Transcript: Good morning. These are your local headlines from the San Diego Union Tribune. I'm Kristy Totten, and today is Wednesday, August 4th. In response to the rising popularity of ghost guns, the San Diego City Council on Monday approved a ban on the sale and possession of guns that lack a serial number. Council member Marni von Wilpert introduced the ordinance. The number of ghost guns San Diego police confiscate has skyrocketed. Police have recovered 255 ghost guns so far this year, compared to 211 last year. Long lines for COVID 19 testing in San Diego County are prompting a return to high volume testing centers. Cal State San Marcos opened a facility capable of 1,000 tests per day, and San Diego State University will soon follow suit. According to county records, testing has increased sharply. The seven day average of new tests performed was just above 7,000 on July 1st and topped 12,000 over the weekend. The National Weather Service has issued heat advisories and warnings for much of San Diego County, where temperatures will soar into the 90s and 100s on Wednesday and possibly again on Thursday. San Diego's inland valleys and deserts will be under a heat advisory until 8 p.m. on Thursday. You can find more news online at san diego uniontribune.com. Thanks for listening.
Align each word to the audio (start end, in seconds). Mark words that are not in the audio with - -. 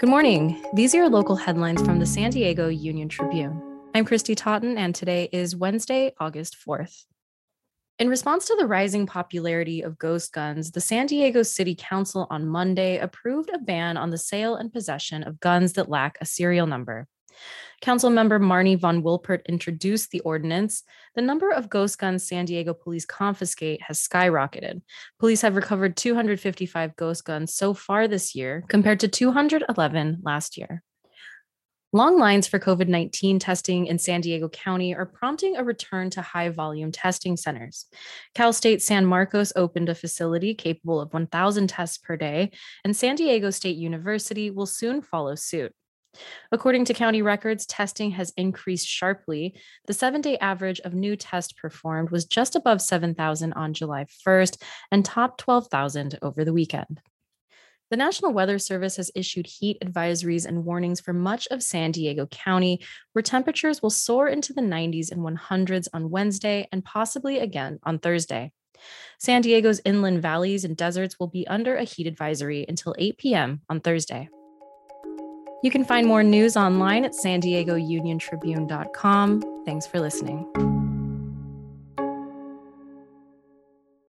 Good 0.00 0.08
morning. 0.08 0.64
These 0.72 0.94
are 0.94 0.96
your 0.96 1.10
local 1.10 1.36
headlines 1.36 1.82
from 1.82 1.98
the 1.98 2.06
San 2.06 2.30
Diego 2.30 2.68
Union 2.68 3.06
Tribune. 3.06 3.60
I'm 3.94 4.06
Kristy 4.06 4.34
Totten, 4.34 4.78
and 4.78 4.94
today 4.94 5.28
is 5.30 5.54
Wednesday, 5.54 6.14
August 6.18 6.56
4th. 6.66 7.04
In 7.98 8.08
response 8.08 8.46
to 8.46 8.56
the 8.58 8.66
rising 8.66 9.06
popularity 9.06 9.82
of 9.82 9.98
ghost 9.98 10.32
guns, 10.32 10.70
the 10.70 10.80
San 10.80 11.04
Diego 11.04 11.42
City 11.42 11.76
Council 11.78 12.26
on 12.30 12.48
Monday 12.48 12.96
approved 12.96 13.50
a 13.52 13.58
ban 13.58 13.98
on 13.98 14.08
the 14.08 14.16
sale 14.16 14.54
and 14.54 14.72
possession 14.72 15.22
of 15.22 15.38
guns 15.38 15.74
that 15.74 15.90
lack 15.90 16.16
a 16.22 16.24
serial 16.24 16.66
number. 16.66 17.06
Council 17.80 18.10
member 18.10 18.38
Marni 18.38 18.78
von 18.78 19.02
Wilpert 19.02 19.46
introduced 19.46 20.10
the 20.10 20.20
ordinance. 20.20 20.82
The 21.14 21.22
number 21.22 21.50
of 21.50 21.70
ghost 21.70 21.98
guns 21.98 22.26
San 22.26 22.44
Diego 22.44 22.74
police 22.74 23.06
confiscate 23.06 23.82
has 23.82 23.98
skyrocketed. 24.00 24.82
Police 25.18 25.42
have 25.42 25.56
recovered 25.56 25.96
255 25.96 26.96
ghost 26.96 27.24
guns 27.24 27.54
so 27.54 27.72
far 27.72 28.06
this 28.06 28.34
year, 28.34 28.64
compared 28.68 29.00
to 29.00 29.08
211 29.08 30.18
last 30.22 30.58
year. 30.58 30.82
Long 31.92 32.20
lines 32.20 32.46
for 32.46 32.60
COVID 32.60 32.86
19 32.86 33.40
testing 33.40 33.86
in 33.86 33.98
San 33.98 34.20
Diego 34.20 34.48
County 34.48 34.94
are 34.94 35.06
prompting 35.06 35.56
a 35.56 35.64
return 35.64 36.08
to 36.10 36.22
high 36.22 36.48
volume 36.48 36.92
testing 36.92 37.36
centers. 37.36 37.86
Cal 38.32 38.52
State 38.52 38.80
San 38.80 39.04
Marcos 39.04 39.52
opened 39.56 39.88
a 39.88 39.94
facility 39.96 40.54
capable 40.54 41.00
of 41.00 41.12
1,000 41.12 41.66
tests 41.66 41.98
per 41.98 42.16
day, 42.16 42.52
and 42.84 42.96
San 42.96 43.16
Diego 43.16 43.50
State 43.50 43.76
University 43.76 44.50
will 44.50 44.66
soon 44.66 45.02
follow 45.02 45.34
suit. 45.34 45.74
According 46.52 46.86
to 46.86 46.94
county 46.94 47.22
records, 47.22 47.66
testing 47.66 48.10
has 48.12 48.32
increased 48.36 48.86
sharply. 48.86 49.54
The 49.86 49.94
seven 49.94 50.20
day 50.20 50.36
average 50.38 50.80
of 50.80 50.94
new 50.94 51.16
tests 51.16 51.52
performed 51.52 52.10
was 52.10 52.24
just 52.24 52.56
above 52.56 52.80
7,000 52.80 53.52
on 53.52 53.72
July 53.72 54.06
1st 54.26 54.60
and 54.90 55.04
topped 55.04 55.40
12,000 55.40 56.18
over 56.22 56.44
the 56.44 56.52
weekend. 56.52 57.00
The 57.90 57.96
National 57.96 58.32
Weather 58.32 58.60
Service 58.60 58.96
has 58.98 59.10
issued 59.16 59.48
heat 59.48 59.78
advisories 59.84 60.46
and 60.46 60.64
warnings 60.64 61.00
for 61.00 61.12
much 61.12 61.48
of 61.50 61.60
San 61.60 61.90
Diego 61.90 62.26
County, 62.26 62.84
where 63.12 63.22
temperatures 63.22 63.82
will 63.82 63.90
soar 63.90 64.28
into 64.28 64.52
the 64.52 64.60
90s 64.60 65.10
and 65.10 65.22
100s 65.22 65.88
on 65.92 66.08
Wednesday 66.08 66.68
and 66.70 66.84
possibly 66.84 67.40
again 67.40 67.80
on 67.82 67.98
Thursday. 67.98 68.52
San 69.18 69.42
Diego's 69.42 69.80
inland 69.84 70.22
valleys 70.22 70.64
and 70.64 70.76
deserts 70.76 71.18
will 71.18 71.26
be 71.26 71.46
under 71.48 71.76
a 71.76 71.84
heat 71.84 72.06
advisory 72.06 72.64
until 72.68 72.94
8 72.96 73.18
p.m. 73.18 73.60
on 73.68 73.80
Thursday. 73.80 74.28
You 75.62 75.70
can 75.70 75.84
find 75.84 76.06
more 76.06 76.22
news 76.22 76.56
online 76.56 77.04
at 77.04 77.14
san 77.14 77.40
diego 77.40 77.74
uniontribune.com. 77.76 79.62
Thanks 79.64 79.86
for 79.86 80.00
listening. 80.00 80.79